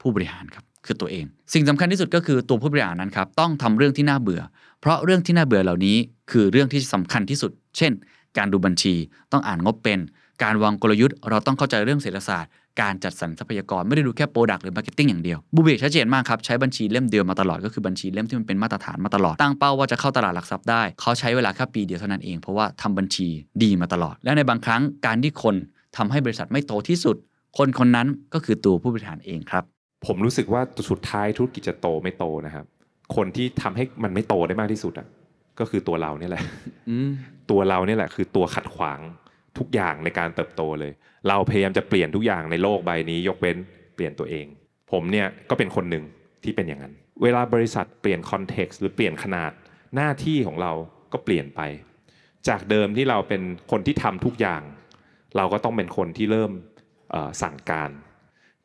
[0.02, 4.42] ผู้บริหารครับคือตัวเอง สิ่งสำคัญที่สุดก็คือตัวผู้บริหารนั้นครับต้องทำเรื่องที่น่าเบื่อ
[4.82, 5.98] เพราะเรื่องที่น่าเบื่อเหล่านี้
[6.32, 7.92] คือเรื่องที่สำคัญที่สุด เช่น
[8.38, 8.94] การดูบัญชี
[9.32, 10.00] ต้องอ่านงบเป็น
[10.44, 23.28] การวางกลยุทธ์ เราต้องเข้าใจเรื่องเศรษฐศาสตร์ การจัดสรรทรัพยากรไม่ได้ดูแค่ product หรือ marketing อย่างเดียว Bluebik ชัดเจนมากครับใช้บัญชีเล่มเดียวมาตลอดก็คือบัญชีเล่มที่มันเป็นมาตรฐานมาตลอดตั้งเป้าว่าจะเข้าตลาดหลักทรัพย์ได้ เขาใช้เวลาแค่ปีเดียวเท่านั้นเองเพราะว่าทำบัญชี
[23.64, 25.56] ดีมาตลอด และในบางครั้งการที่คน
[25.98, 27.18] ทำให้บริษัทไม่โตที่สุด
[27.58, 29.64] คนคนนั้นก็คือตัวผู้บริหารเองครับ
[30.06, 32.66] ผมรู้สึกว่าสุดท้ายธุรกิจจะโตไม่โตนะครับ
[33.16, 35.08] คนที่ทำให้มันไม่โตได้มากที่สุดอะ
[35.60, 36.44] ก็คือตัวเราเนี่ยแหละ
[36.90, 37.10] อืม
[37.52, 39.00] ตัวเราเนี่ยแหละ คือตัวขัดขวาง
[39.58, 40.92] ทุกอย่างในการเติบโตเลย
[41.28, 43.58] เราพยายามจะเปลี่ยนทุกอย่างในโลกใบนี้ ยกเว้น
[43.96, 44.46] เปลี่ยนตัวเอง
[44.92, 46.04] ผมเนี่ยก็เป็นคนหนึ่ง
[46.44, 49.52] ที่เป็นอย่างนั้น เวลาบริษัทเปลี่ยนคอนเท็กซ์หรือเปลี่ยนขนาด
[49.96, 50.72] หน้าที่ของเรา
[51.14, 51.62] ก็เปลี่ยนไป
[52.48, 54.62] จากเดิมที่เราเป็นคนที่ทำทุกอย่าง
[55.38, 56.73] เราก็ต้องเป็นคนที่เริ่มเอ่อ
[57.42, 57.92] สั่งการ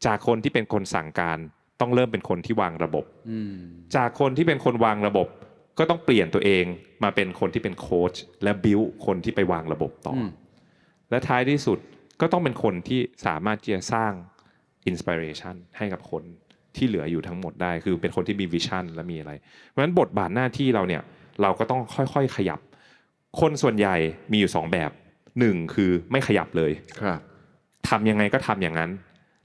[0.05, 1.39] จากคนที่เป็นคนสั่งการ
[1.81, 3.55] ต้องเริ่มเป็นคนที่วางระบบอืม
[3.97, 5.29] จากคนที่เป็นคนวางระบบ
[5.79, 6.65] ก็ต้องเปลี่ยนตัวเอง
[7.03, 10.31] มาเป็นคนที่เป็นโค้ชและบิวคนที่ไปวางระบบต่ออม
[11.11, 11.79] และท้ายที่สุด
[12.21, 14.13] ก็ต้องเป็นคนที่สามารถที่จะสร้าง
[14.87, 16.23] อินสปิเรชันให้กับคน
[16.77, 19.33] ที่เหลืออยู่ทั้งหมดได้ คือเป็นคนที่มี vision และมีอะไร
[19.69, 21.03] เพราะฉะนั้นบทบาทหน้าที่เราเนี่ย
[21.43, 21.81] เราก็ต้อง
[22.15, 22.61] ค่อยๆขยับ
[23.41, 23.97] คนส่วนใหญ่
[24.33, 24.91] มีอยู่สองแบบ
[25.39, 27.21] หนึ่งคือไม่ขยับเลยครับ
[27.88, 28.91] ทำยังไงก็ทำอย่างนั้น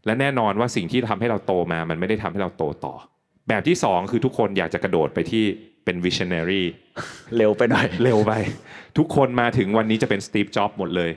[0.06, 2.94] และแน่นอนว่าสิ่งที่ทำให้เราโตมา มันไม่ได้ทำให้เราโตต่อ
[3.50, 5.44] แบบที่สองคือทุกคนอยากจะกระโดดไปที่
[5.86, 6.64] เป็น visionary
[7.38, 8.34] เร็วไปหน่อย เร็วไป
[8.98, 11.12] ทุกคนมาถึงวันนี้จะเป็น Steve Jobs หมดเลย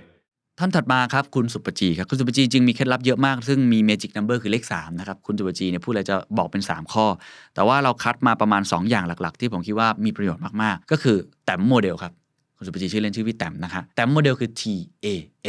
[0.60, 7.06] ท่านถัดมาครับ คุณศุภจีครับ คุณศุภจีจริงมีเคล็ดลับเยอะมาก ซึ่งมี magic number คือเลข3นะครับ คุณศุภจีเนี่ยพูดอะไรจะบอกเป็น 3 ข้อ
[7.54, 12.12] แต่ว่าเราคัดมาประมาณ 2 อย่างหลัก ๆ ที่ผมคิดว่ามีประโยชน์มากๆ ก็คือแต้มโมเดลครับ
[12.56, 14.62] คุณศุภจีชื่อเล่นชื่อพี่แต้มนะคะแต้มโมเดลคือ T
[15.04, 15.06] A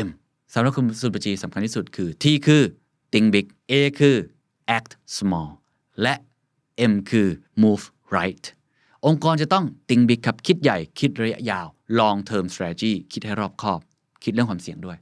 [0.07, 0.09] M
[0.53, 2.63] สำหรับคุณศุภจีสำคัญที่สุดคือ T คือ
[3.13, 4.17] think big A คือ
[4.77, 5.49] act small
[6.01, 6.13] และ
[6.91, 7.27] M คือ
[7.63, 7.83] move
[8.15, 8.45] right
[9.05, 11.67] องค์กรจะต้อง think big ครับคิดใหญ่คิดระยะยาว
[11.99, 13.79] long term strategy คิดให้รอบคอบ
[14.23, 14.97] คิดเรื่องความเสี่ยงด้วย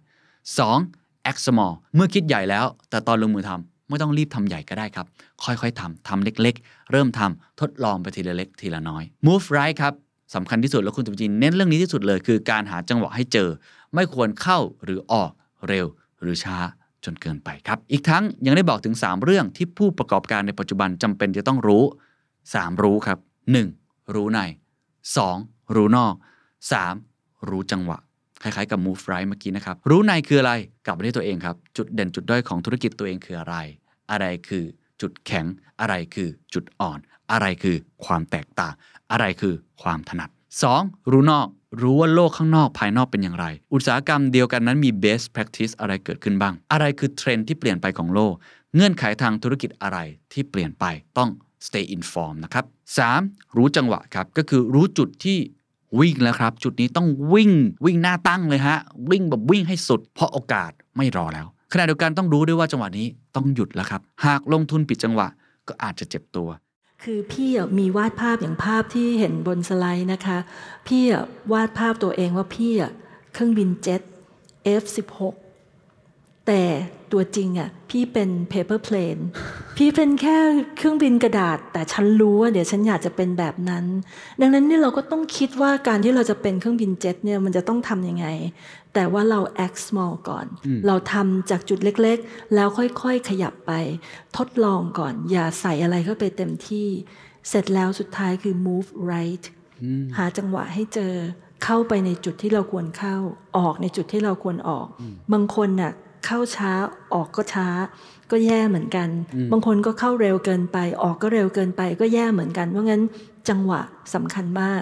[0.63, 1.29] 2.
[1.29, 5.05] act small เมื่อคิดใหญ่แล้ว แต่ตอนลงมือทำไม่ต้องรีบทำใหญ่ก็ได้ครับ
[5.43, 9.93] ค่อยๆทำทำเล็กๆ เริ่มทำทดลองไปทีละเล็กทีละน้อย move right ครับ
[10.36, 13.49] สำคัญที่สุดแล้วคุณตุจีนเน้นเรื่องนี้ที่สุดเลย คือการหาจังหวะให้เจอ
[13.95, 15.31] ไม่ควรเข้าหรือออก
[15.67, 15.86] เร็ว
[16.21, 16.58] หรือช้า
[17.05, 21.84] จนเกินไปครับ อีกทั้งยังได้บอกถึง 3 เรื่องที่ผู้ประกอบการในปัจจุบันจำเป็นจะต้องรู้
[22.34, 23.19] 3 รู้ครับ
[23.67, 24.15] 1.
[24.15, 24.39] รู้ใน
[25.08, 25.75] 2.
[25.75, 26.13] รู้นอก
[26.81, 27.49] 3.
[27.49, 27.97] รู้จังหวะ
[28.41, 30.53] คล้ายๆกับ move right เมื่อกี้นะครับ รู้ในคืออะไร
[30.86, 33.55] กลับมาที่ตัวเองครับ จุดเด่นจุดด้อยของธุรกิจตัวเองคืออะไร
[34.12, 34.63] อะไรคือ
[35.01, 35.45] จุดแข็ง
[35.79, 36.99] อะไรคือจุดอ่อน
[37.31, 38.73] อะไรคือความแตกต่าง
[39.12, 40.29] อะไรคือความถนัด
[40.69, 41.12] 2.
[41.12, 41.47] รู้นอก
[41.81, 48.33] รู้ว่าโลกข้างนอกภายนอกเป็นอย่างไร อุตสาหกรรมเดียวกันนั้นมี best practice อะไรเกิดขึ้นบ้าง อะไรคือเทรนที่เปลี่ยนไปของโลก
[48.75, 49.97] เงื่อนไขทางธุรกิจอะไร
[50.33, 50.85] ที่เปลี่ยนไป
[51.17, 51.29] ต้อง
[51.67, 52.65] stay informed นะครับ
[53.09, 53.55] 3.
[53.55, 55.38] รู้จังหวะครับก็คือรู้จุดที่
[55.99, 57.51] วิ่งแล้วครับ จุดนี้ต้องวิ่ง
[57.85, 58.77] วิ่งหน้าตั้งเลยฮะ
[59.09, 65.27] วิ่งแบบวิ่งให้สุด เพราะโอกาสไม่รอแล้วขณะเดียวกันต้องรู้ด้วยว่าจังหวะนี้ต้องหยุดแล้วครับ หากลงทุนผิดจังหวะ
[65.67, 66.49] ก็อาจจะเจ็บตัว
[67.03, 70.38] คือพี่มีวาดภาพอย่างภาพที่เห็นบนสไลด์นะคะ
[70.88, 71.03] พี่
[71.53, 72.73] วาดภาพตัวเองว่าพี่
[73.34, 74.01] เครื่องบินเจ็ต
[74.81, 75.34] F16
[76.47, 76.63] แต่
[77.12, 79.21] ตัวจริงอะพี่เป็น paper plane
[79.77, 80.38] พี่เป็นแค่
[80.77, 83.86] เครื่องบินกระดาษ แต่ฉันรู้ว่าเดี๋ยวฉันอยากจะเป็นแบบนั้น
[84.41, 88.27] ดังนั้นนี่เราก็ต้องคิดว่าการที่เราจะเป็นเครื่องบินเจ็ตเนี่ยมันจะต้องทำยังไง
[88.95, 90.45] แต่ว่าเรา act small ก่อน
[90.88, 93.71] เราทำจากจุดเล็กๆ แล้วค่อยๆ ขยับไป
[94.38, 96.88] ทดลองก่อน อย่าใส่อะไรเข้าไปเต็มที่
[97.49, 99.45] เสร็จแล้วสุดท้ายคือ move right
[100.17, 101.13] หาจังหวะให้เจอ
[101.63, 103.17] เข้าไปในจุดที่เราควรเข้า
[103.58, 104.88] ออกในจุดที่เราควรออก
[105.34, 105.91] บางคนน่ะ
[106.25, 106.71] เข้าช้า
[107.13, 107.67] ออกก็ช้า
[108.31, 109.10] ก็แย่เหมือนกัน
[109.51, 113.01] บางคนก็เข้าเร็วเกินไป ออกก็เร็วเกินไป ก็แย่เหมือนกัน เพราะงั้น
[113.49, 113.81] จังหวะ
[114.13, 114.81] สำคัญมาก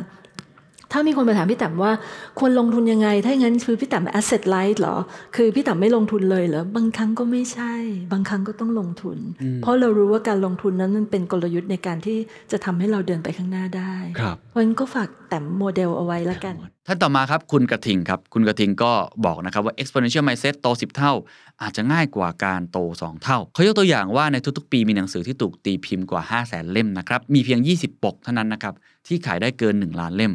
[0.94, 1.92] ถ้ามีคนมาถามพี่แต้มว่า
[2.40, 4.96] ควรลงทุนยังไง ถ้าอย่างนั้นคือพี่แต้ม asset light เหรอ
[5.36, 7.74] คือพี่แต้มไม่ลงทุนเลยเหรอ บางครั้งก็ไม่ใช่
[8.14, 9.18] บางครั้งก็ต้องลงทุน
[9.62, 12.18] เพราะเรารู้ว่าการลงทุนนั้นมันเป็นกลยุทธ์ในการที่
[12.52, 16.56] จะทำให้เราเดินไปข้างหน้าได้ครับเพราะงั้นก็ฝากแต้มโมเดลเอาไว้แล้วกัน
[16.88, 18.92] ท่านต่อมาครับคุณกระทิงครับ คุณกระทิงก็
[19.26, 21.14] บอกนะครับว่า exponential mindset โต 10 เท่า
[21.62, 28.74] อาจจะง่ายกว่าการโต 2 เท่า เขายกตัวอย่างว่าในทุกๆ ปีมีหนังสือที่ถูกตีพิมพ์กว่า 5 0 0แสนเล่มนะครับ มีเพียง 20 ปกเท่านั้นนะครับ
[29.08, 30.34] ที่ขายได้เกิน 1 ล้านเล่ม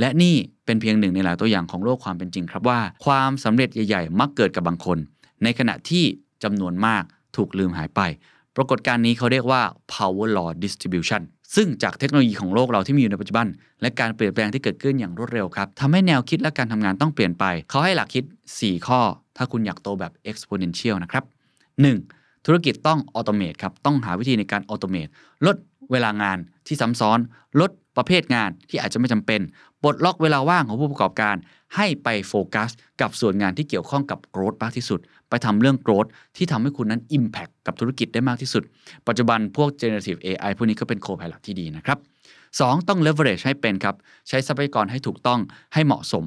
[0.00, 4.98] และนี่เป็นเพียงหนึ่งในหลายตัวอย่างของโลกความเป็นจริงครับว่า ความสำเร็จใหญ่ๆ มักเกิดกับบางคน
[5.42, 6.04] ในขณะที่
[6.42, 7.02] จำนวนมาก
[7.36, 8.00] ถูกลืมหายไป
[8.56, 9.62] ปรากฏการณ์นี้เขาเรียกว่า
[9.94, 11.22] power law distribution
[11.54, 13.46] ซึ่งจากเทคโนโลยีของโลกเราที่มีอยู่ในปัจจุบัน
[13.80, 18.24] และการเปลี่ยนแปลงที่เกิดขึ้นอย่างรวดเร็วครับทำให้แนวคิดและการทำงานต้องเปลี่ยนไป เขาให้หลักคิด
[18.58, 19.00] 4 ข้อ
[19.36, 21.24] ถ้าคุณอยากโตแบบ exponential นะครับ
[21.84, 22.46] 1.
[22.46, 25.08] ธุรกิจต้อง automate ครับต้องหาวิธีในการ automate
[25.46, 25.56] ลด
[25.92, 27.18] เวลางานที่ซ้ำซ้อน
[27.60, 29.40] ลด ประเภทงานที่อาจจะไม่จำเป็น
[29.82, 31.36] ปลดล็อกเวลาว่างของผู้ประกอบการ
[31.76, 36.06] ให้ไปโฟกัส กับส่วนงานที่เกี่ยวข้องกับ growth มากที่สุด ไปทำเรื่อง growth
[36.36, 38.62] ที่ทำให้คุณนั้น Impact กับธุรกิจได้มากที่สุด
[39.08, 41.98] ปัจจุบันพวก generative AI พวกนี้ก็เป็น co-pilot ที่ดีนะครับ
[42.48, 42.88] 2.
[42.88, 43.96] ต้อง leverage ให้เป็นครับ
[44.28, 45.40] ใช้ทรัพยากรให้ถูกต้อง
[45.74, 46.24] ให้เหมาะสม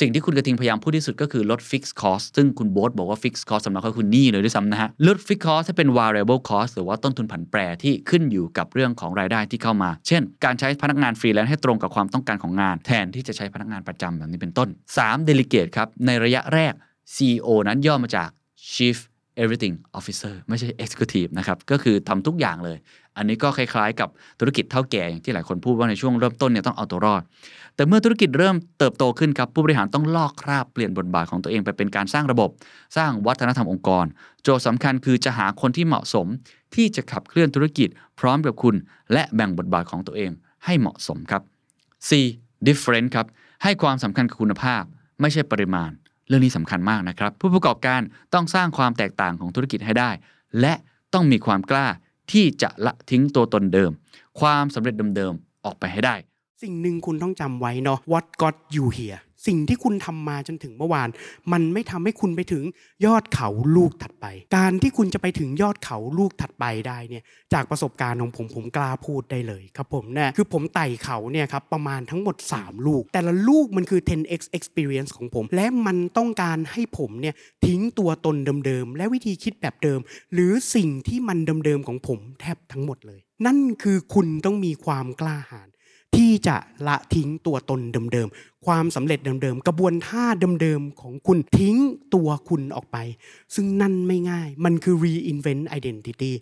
[0.00, 10.22] สิ่งที่คุณกระทิงพยายามพูดที่สุดก็คือลด fixed cost ซึ่งคุณโบ๊ทบอกว่า fixed cost สำหรับเขาคือหนี้เลยด้วยซ้ำนะฮะ ลด fixed cost ให้เป็น variable cost หรือว่าต้นทุนผันแปรที่ขึ้นอยู่กับเรื่องของรายได้ที่เข้ามา เช่น
[10.44, 15.28] การใช้พนักงานฟรีแลนซ์ให้ตรงกับความต้องการของงาน แทนที่จะใช้พนักงานประจำแบบนี้เป็นต้น 3.
[15.28, 16.72] delegate ครับในระยะแรก
[17.14, 18.28] CEO นั้นย่อมาจาก
[18.72, 18.98] chief
[19.42, 22.78] everything officer ไม่ใช่ executive นะครับก็คือทำทุกอย่างเลย
[23.16, 24.08] อันนี้ก็คล้ายๆ กับ
[24.40, 27.22] ธุรกิจเท่าแก่อย่างที่หลายคนพูดว่าในช่วงเริ่มต้นเนี่ยต้องเอาตัวรอด
[27.76, 32.50] แต่เมื่อธุรกิจเริ่มเติบโตขึ้นครับ ผู้บริหารต้องลอกคราบเปลี่ยนบทบาทของตัวเองไปเป็นการสร้างระบบ
[32.96, 34.06] สร้างวัฒนธรรมองค์กร
[34.42, 36.26] โจทย์สำคัญคือจะหาคนที่เหมาะสม
[36.74, 37.88] ที่จะขับเคลื่อนธุรกิจ
[38.20, 38.74] พร้อมกับคุณ
[39.12, 40.30] และแบ่งบทบาทของตัวเอง
[40.64, 41.42] ให้เหมาะสมครับ
[42.08, 42.10] C
[42.66, 43.26] different ครับ
[43.62, 44.82] ให้ความสำคัญกับคุณภาพ
[45.20, 45.90] ไม่ใช่ปริมาณ
[46.28, 48.00] เรื่องนี้สำคัญมากนะครับ ผู้ประกอบการ
[48.34, 50.10] ต้องสร้างความแตกต่างของธุรกิจให้ได้
[50.60, 50.74] และ
[51.14, 51.86] ต้องมีความกล้า
[52.32, 53.90] ที่จะละทิ้งตัวตนเดิม
[54.40, 56.14] ความสำเร็จเดิมๆออกไปให้ได้
[56.62, 61.08] สิ่งหนึ่งคุณต้องจำไว้เนาะ what got you here สิ่งที่คุณทำมาจนถึงเมื่อวาน
[61.52, 62.64] มันไม่ทำให้คุณไปถึง
[63.06, 67.22] ยอดเขาลูกถัดไป การที่คุณจะไปถึงยอดเขาลูกถัดไปได้เนี่ย
[67.52, 77.34] จากประสบการณ์ของผมผมกล้าพูดได้เลยครับผมเนี่ยคือผมไต่เขาเนี่ยครับประมาณทั้งหมด 3 ลูก แต่ละลูกมันคือ 10x experience ของผม และมันต้องการให้ผมเนี่ย
[77.66, 80.00] ทิ้งตัวตนเดิมๆและวิธีคิดแบบเดิม
[80.32, 85.68] หรือสิ่งที่มันเดิมๆของผมแทบทั้งหมดเลย นั่นคือคุณต้องมีความกล้าหาญ
[86.16, 87.80] ที่จะละทิ้งตัวตน
[88.12, 90.24] เดิมๆ ความสำเร็จเดิมๆ กระบวนท่า
[90.60, 91.76] เดิมๆ ของคุณทิ้ง
[92.14, 92.96] ตัวคุณออกไป
[93.54, 96.32] ซึ่งนั่นไม่ง่าย มันคือ reinvent identity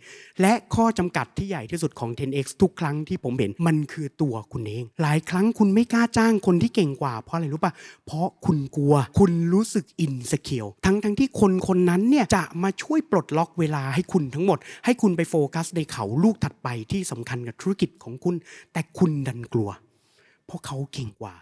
[0.41, 7.73] และข้อจำกัดที่ใหญ่ที่สุดของ 10x ทุกครั้งที่ผมเห็น มันคือตัวคุณเอง หลายครั้งคุณไม่กล้าจ้างคนที่เก่งกว่า เพราะอะไรรู้ปะ
[8.07, 18.35] เพราะคุณกลัว คุณรู้สึก insecure ทั้งทั้งๆที่คนคนนั้นเนี่ยจะมาช่วยปลดล็อกเวลาให้คุณทั้งหมด ให้คุณไปโฟกัสในเขาลูกถัดไปที่สำคัญกับธุรกิจของคุณ
[18.73, 19.71] แต่คุณดันกลัว
[20.47, 21.35] เพราะเขาเก่งกว่า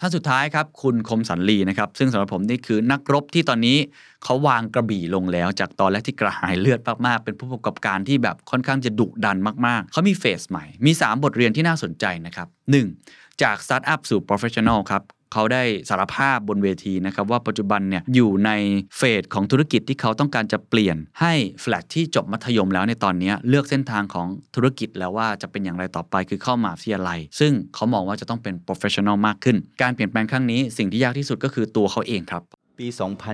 [0.00, 3.78] ท่านสุดท้ายครับคุณคมสันลีนะครับซึ่งสำหรับผมนี่คือนักรบที่ตอนนี้
[4.24, 12.48] เขาวางกระบี่ลงแล้ว จากตอนแรกที่กระหายเลือดมากๆ เป็นผู้ประกอบการที่แบบค่อนข้างจะดุดันมากๆ เขามีเฟสใหม่ มี 3 บทเรียนที่น่าสนใจนะครับ
[12.94, 13.42] 1.
[13.42, 15.02] จากสตาร์ทอัพสู่ professional ครับ
[15.32, 18.50] เขาได้สารภาพบนเวทีนะครับว่าปัจจุบันเนี่ยอยู่ใน
[18.96, 32.42] phase ของธุรกิจที่เขาต้องการจะเปลี่ยนให้แฟลตที่จบมัธยมแล้วในตอนนี้เลือกเส้นทางของธุรกิจแล้วว่าจะเป็นอย่างไรต่อไปคือเข้ามหาวิทยาลัย ซึ่งเขามองว่าจะต้องเป็น professional มากขึ้น การเปลี่ยนแปลงครั้งนี้สิ่งที่ยากที่สุดก็คือตัวเขาเองครับ
[32.80, 32.86] ปี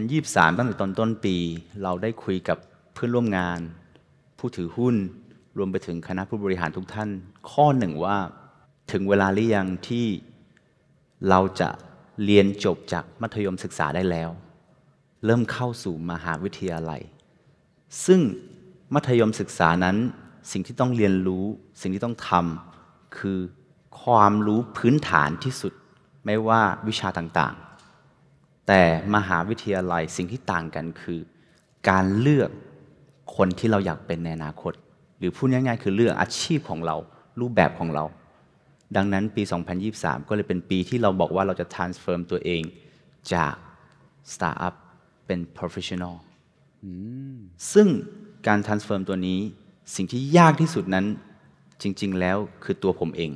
[0.07, 1.37] 2023 ตั้งแต่ตอนต้นปี
[1.83, 2.59] เราได้คุยกับ
[2.95, 3.59] เพื่อนร่วมงาน
[4.39, 4.95] ผู้ถือหุ้น
[5.59, 7.09] รวมไปถึงคณะผู้บริหารทุกท่าน
[7.51, 8.17] ข้อหนึ่งว่า
[8.93, 10.07] ถึงเวลาหรือยังที่
[11.29, 11.69] เราจะ
[12.25, 14.31] เรียนจบจากมัธยมศึกษาได้แล้ว
[15.25, 17.03] เริ่มเข้าสู่มหาวิทยาลัย
[18.07, 18.21] ซึ่ง
[18.95, 19.97] มัธยมศึกษานั้น
[20.53, 21.45] สิ่งที่ต้องเรียนรู้
[21.81, 23.39] สิ่งที่ต้องทำคือ
[24.03, 25.73] ความรู้พื้นฐานที่สุด
[26.25, 28.83] ไม่ว่าวิชาต่างๆ แต่
[29.15, 31.21] มหาวิทยาลัยสิ่งที่ต่างกันคือ
[31.89, 32.51] การเลือก
[33.37, 34.73] คนที่เราอยากเป็นในอนาคต
[35.19, 36.97] หรือพูดง่ายๆ คือเลือกอาชีพของเรา
[37.41, 38.05] รูปแบบของเรา
[38.97, 39.43] ดังนั้นปี
[39.87, 42.63] 2023 ก็เลยเป็นปีที่เราบอกว่าเราจะ transform ตัวเอง
[43.33, 43.55] จาก
[44.33, 44.75] startup
[45.27, 46.15] เป็น professional
[47.73, 47.89] ซึ่ง
[48.47, 49.41] การ transform ตัวนี้
[49.95, 51.07] สิ่งที่ยากที่สุดนั้น
[51.83, 53.33] จริง ๆ แล้วคือตัวผมเอง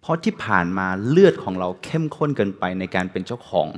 [0.00, 3.68] เพราะที่ผ่านมาเลือดของเราเข้มข้นเกินไปในการเป็นเจ้าของ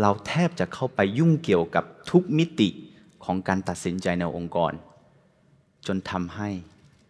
[0.00, 2.68] เราแทบจะเข้าไปยุ่งเกี่ยวกับทุกมิติ
[3.24, 4.72] ของการตัดสินใจในองค์กร
[5.86, 6.48] จนทำให้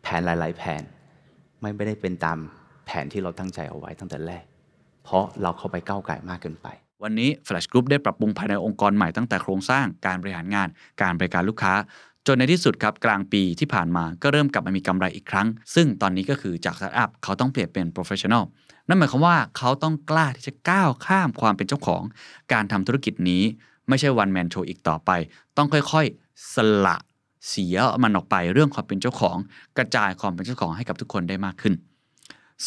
[0.03, 0.83] แผนหลาย ๆ แผน
[1.61, 2.39] ไม่ได้เป็นตาม
[2.93, 4.45] แผนที่เราตั้งใจเอาไว้ตั้งแต่แรก
[5.05, 6.67] เพราะเราเข้าไปก้าวไก่มากเกินไป
[7.03, 10.69] วันนี้ Flash Group ได้ปรับปรุงภายในองค์กรใหม่ตั้งแต่โครงสร้างการบริหารงาน
[11.03, 11.75] การบริการลูกค้า
[12.27, 18.45] จนในที่สุดครับกลางปีที่ผ่านมาก็เริ่มกลับมามีกำไรอีกครั้ง ซึ่งตอนนี้ก็คือจากสตาร์ทอัพเขาต้องเปลี่ยนเป็น professional
[18.89, 22.03] นั่นหมายความว่าเขาต้องกล้าที่จะก้าวข้ามความเป็นเจ้าของ
[22.53, 23.43] การทำธุรกิจนี้
[23.89, 25.11] ไม่ใช่ one man show อีกต่อไป
[25.57, 26.97] ต้องค่อยๆ สละ
[27.49, 29.37] เสียมันออกไปเรื่องความเป็นเจ้าของ
[29.79, 31.75] กระจายความเป็นเจ้าของให้กับทุกคนได้มากขึ้น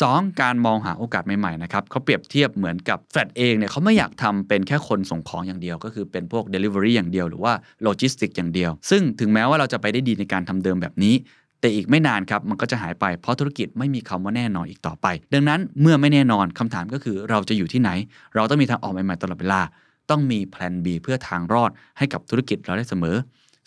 [0.02, 0.42] 2.
[0.42, 7.54] การมองหาโอกาสใหม่ๆนะครับเขาเปรียบเทียบเหมือนกับแฟลตเองเนี่ยเขาไม่อยากทำเป็นแค่คนส่งของอย่างเดียว ก็คือเป็นพวก Delivery อย่างเดียวหรือว่า
[7.84, 11.16] โลจิสติกอย่างเดียว ซึ่งถึงแม้ว่าเราจะไปได้ดีในการทำเดิมแบบนี้
[11.60, 17.90] แต่อีกไม่นานครับมันก็จะหายไปเพราะธุรกิจไม่มีคำว่าแน่นอนอีกต่อไป ดังนั้นเมื่อไม่แน่นอนคำถามก็คือเราจะอยู่ที่ไหน
[18.36, 19.62] เราต้องมีทางออกใหม่ๆตลอดเวลา
[20.10, 23.16] ต้องมีแผน B เพื่อทางรอดให้กับธุรกิจเราได้เสมอ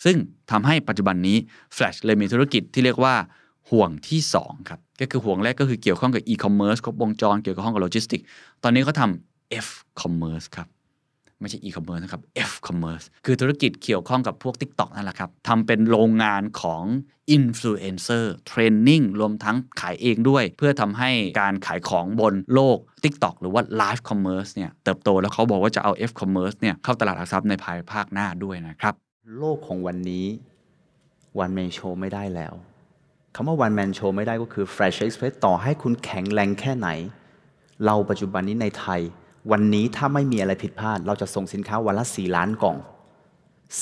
[0.05, 0.17] ซึ่ง
[0.51, 1.37] ทำให้ปัจจุบันนี้
[1.75, 3.15] Flash เลยมีธุรกิจที่เรียกว่า
[3.69, 8.21] ห่วงที่ 2 ครับ ก็คือห่วงแรกก็คือเกี่ยวข้องกับ e-commerce ครบวงจรเกี่ยวกับของกับโลจิสติก
[8.63, 9.67] ตอนนี้เขาทำ F
[10.01, 10.67] commerce ครับ
[11.39, 16.83] ไม่ใช่ e-commerce นะครับ F commerce คือธุรกิจเกี่ยวข้องกับพวก TikTok นั่นแหละครับทำเป็นโรงงานของ
[17.37, 21.09] influencer training รวมทั้งขายเองด้วย เพื่อทำให้
[21.41, 28.93] การขายของบนโลก TikTok หรือว่า live commerce เนี่ยเติบโตแล้วเขาบอกว่าจะเอา F commerce เนี่ยเข้าตลาดหลักทรัพย์ในภายภาคหน้าด้วยนะครับ
[29.37, 30.25] โลกของวันนี้
[31.43, 32.53] one man show ไม่ได้แล้ว
[33.39, 36.89] คำว่า one man show ไม่ได้ก็คือ Fresh Express ต่อให้คุณแข็งแรงแค่ไหน
[37.85, 39.01] เราปัจจุบันนี้ในไทย
[39.51, 42.77] วันนี้ถ้าไม่มีอะไรผิดพลาด เราจะส่งสินค้าวันละ 4 ล้านกล่อง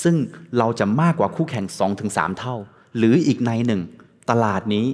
[0.02, 0.16] ซึ่ง
[0.58, 1.66] เราจะมากกว่าคู่แข่ง
[2.02, 2.56] 2-3 เท่า
[2.96, 3.82] หรืออีกในหนึ่ง
[4.30, 4.86] ตลาดนี้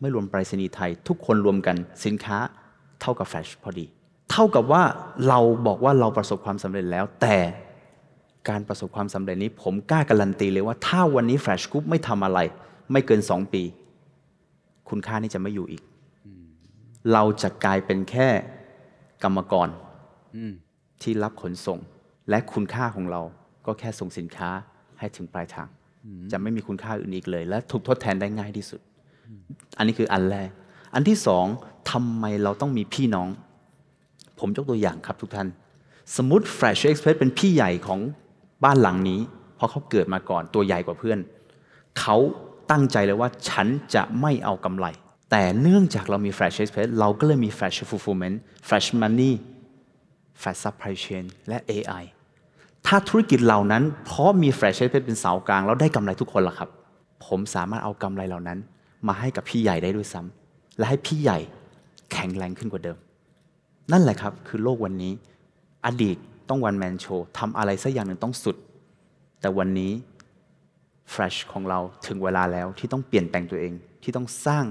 [0.00, 2.38] ไม่รวมไปรษณีย์ไทย ทุกคนรวมกันสินค้า
[3.00, 3.86] เท่ากับ Fresh พอดี
[4.30, 4.82] เท่ากับว่า
[5.28, 7.36] เราบอกว่าเราประสบความสำเร็จแล้ว แต่
[8.48, 12.38] การประสบความสำเร็จนี้ผมกล้าการันตีเลยว่าถ้าวันนี้ Fresh Group ไม่ทำอะไร
[12.92, 13.64] ไม่เกิน 2 ปี
[14.88, 15.82] คุณค่านี่จะไม่อยู่อีก
[17.12, 18.28] เราจะกลายเป็นแค่
[19.22, 19.68] กรรมกร
[21.02, 21.78] ที่รับขนส่ง
[22.30, 23.22] และคุณค่าของเรา
[23.66, 24.50] ก็แค่ส่งสินค้า
[24.98, 25.68] ให้ถึงปลายทาง
[26.32, 28.80] จะไม่มีคุณค่าอื่นอีกเลย และถูกทดแทนได้ง่ายที่สุด
[29.76, 30.50] อันนี้คืออันแรก
[30.94, 31.46] อันที่สอง
[31.90, 33.28] ทำไมเราต้องมีพี่น้อง
[34.38, 35.48] ผมยกตัวอย่างครับทุกท่าน
[36.16, 38.00] สมมติ Fresh Express เป็นพี่ใหญ่ของ
[38.64, 39.20] บ้านหลังนี้
[39.56, 41.18] เพราะเขาเกิดมาก่อนตัวใหญ่กว่าเพื่อน
[42.00, 42.16] เขา
[42.70, 44.86] ตั้งใจเลยว่าฉันจะไม่เอากำไร
[45.30, 48.36] แต่เนื่องจากเรามี Fresh Express เราก็เลยมี Fresh Fulfillment
[48.68, 49.32] Fresh Money
[50.40, 52.04] Fresh Supply Chain และ AI
[52.86, 56.68] ถ้าธุรกิจเหล่านั้น เพราะมี Fresh Express เป็นเสากลางแล้วได้กำไรทุกคนละครับ
[57.26, 58.58] ผมสามารถเอากำไรเหล่านั้น
[59.06, 61.38] มาให้กับพี่ใหญ่ได้ด้วยซ้ำและให้พี่ใหญ่
[62.12, 62.98] แข็งแรงขึ้นกว่าเดิม
[63.92, 65.12] นั่นแหละครับคือโลกวันนี้
[65.86, 66.16] อดีต
[66.48, 68.56] ต้องวันแมนโชว์ทำอะไรสักอย่างหนึ่งต้องสุด
[69.40, 69.90] แต่วันนี้
[71.12, 73.72] Fresh ของเราถึงเวลาแล้วที่ต้องเปลี่ยนแปลงตัวเอง
[74.02, 74.64] ที่ต้องสร้าง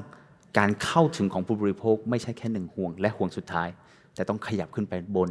[0.58, 3.70] การเข้าถึงของผู้บริโภค ไม่ใช่แค่หนึ่งห่วง และห่วงสุดท้าย
[4.16, 5.30] แต่ต้องขยับขึ้นไปบน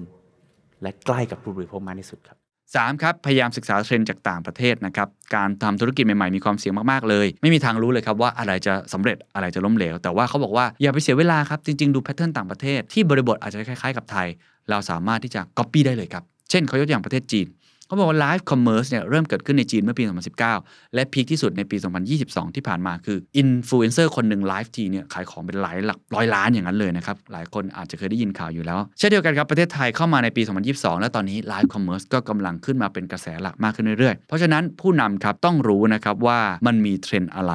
[0.83, 2.39] และใกล้กับผู้บริโภคมากที่สุดครับ
[2.71, 14.29] 3 ครับ พยายามศึกษาเทรนด์จากต่างประเทศนะครับ การทำธุรกิจใหม่ๆ มีความเสี่ยงมากๆเลย ไม่มีทางรู้เลยครับว่าอะไรจะสำเร็จอะไรจะล้มเหลว แต่ว่าเขาบอกว่าอย่าไปเสียเวลาครับ จริงๆ ดู pattern ต่างประเทศที่บริบทอาจจะคล้ายๆ กับไทย
[14.71, 17.47] เราสามารถที่จะ Copy ได้เลยครับ เช่นเขายกตัวอย่างประเทศจีน
[17.91, 20.05] เขาบอกว่า live commerce เนี่ยเริ่มเกิดขึ้นในจีนเมื่อปี
[20.49, 21.77] 2019 และ peak ที่สุดในปี
[22.17, 37.53] 2022 ที่ผ่านมาคืออินฟลูเอนเซอร์คนหนึ่งไลฟ์ทีเนี่ยขายของเป็นหลายหลักร้อยล้านอย่างนั้นเลยนะครับ หลายคนอาจจะเคยได้ยินข่าวอยู่แล้ว เช่นเดียวกันครับ ประเทศไทยเข้ามาในปี 2022 และตอนนี้ live commerce ก็กำลังขึ้นมาเป็นกระแสหลักมากขึ้นเรื่อยๆ เพราะฉะนั้นผู้นำครับต้องรู้นะครับว่ามันมีเทรนด์อะไร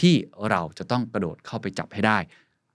[0.00, 0.14] ที่
[0.50, 2.18] เราจะต้องกระโดดเข้าไปจับให้ได้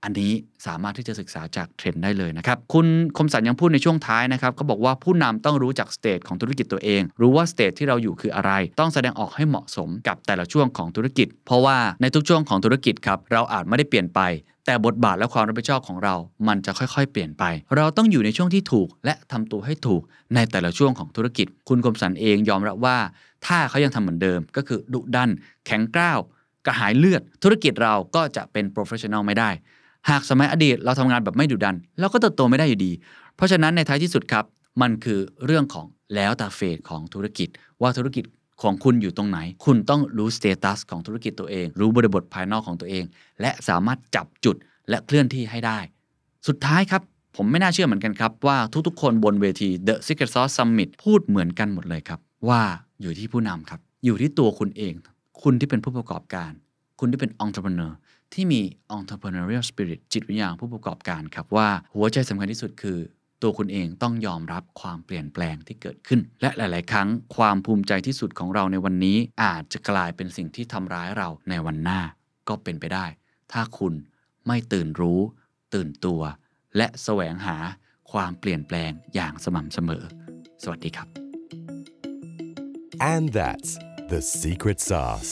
[0.04, 0.32] อันนี้
[0.68, 2.88] สามารถที่จะศึกษาจากเทรนด์ได้เลยนะครับ คุณ
[3.18, 14.20] คมสันยังพูดในช่วงท้ายนะครับเขาบอกว่าผู้นำต้องรู้จัก stage ของธุรกิจตัวเอง รู้ว่า stage ที่เราอยู่คืออะไร ต้องแสดงออกให้เหมาะสมกับแต่ละช่วงของธุรกิจ เพราะว่าในทุกช่วงของธุรกิจครับเราอาจไม่ได้เปลี่ยนไป
[14.66, 16.16] แต่บทบาทและความรับผิดชอบของเรา
[16.48, 17.44] มันจะค่อยๆ เปลี่ยนไป
[17.76, 20.02] เราต้องอยู่ในช่วงที่ถูก และทำตัวให้ถูก
[20.36, 22.98] ในแต่ละช่วงของธุรกิจ คุณคมสันเองยอมรับว่า
[23.46, 25.30] ถ้าเขายังทำเหมือนเดิม ก็คือดุดัน
[25.66, 26.20] แข็งกร้าว
[26.66, 29.50] กระหายเลือด ธุรกิจเราก็จะเป็น professional ไม่ได้
[30.10, 32.92] หากสมัยอดีตเราทำงานแบบไม่ดุดัน เราก็เติบโตไม่ได้อยู่ดี
[33.36, 34.46] เพราะฉะนั้นในท้ายที่สุดครับ
[34.82, 35.86] มันคือเรื่องของ
[36.16, 37.50] แล้วแต่เฟสของธุรกิจ
[37.82, 38.24] ว่าธุรกิจ
[38.62, 43.04] ของคุณอยู่ตรงไหน คุณต้องรู้สเตตัสของธุรกิจตัวเอง รู้บริบทภายนอกของตัวเอง
[43.42, 44.56] และสามารถจับจุด
[44.90, 45.80] และเคลื่อนที่ให้ได้
[46.48, 47.02] สุดท้ายครับ
[47.38, 52.62] ผมไม่น่าเชื่อเหมือนกันครับว่าทุกๆ คนบนเวที The Secret Sauce Summit พูดเหมือนกันหมดเลยครับ ว่า
[53.02, 54.94] อยู่ที่ผู้นำครับ อยู่ที่ตัวคุณเอง
[55.42, 56.52] คุณที่เป็นผู้ประกอบการ
[57.00, 57.92] คุณที่เป็น entrepreneur
[58.34, 58.62] ที่มี
[58.98, 63.00] entrepreneurial spirit จิตวิญญาณผู้ประกอบการครับว่าหัวใจสำคัญที่สุดคือ
[63.42, 72.02] ตัวคุณเองต้องยอมรับความเปลี่ยนแปลงที่เกิดขึ้น และหลาย ๆ ครั้งความภูมิใจที่สุดของเราในวันนี้ อาจจะกลายเป็นสิ่งที่ทำร้ายเราในวันหน้า
[72.48, 73.06] ก็เป็นไปได้
[73.52, 73.94] ถ้าคุณ
[74.48, 75.20] ไม่ตื่นรู้
[75.74, 76.22] ตื่นตัว
[76.78, 77.58] และแสวงหา
[78.12, 80.04] ความเปลี่ยนแปลงอย่างสม่ำเสมอ
[80.64, 81.08] สวัสดีครับ
[83.14, 83.72] And that's
[84.14, 85.32] the secret sauce.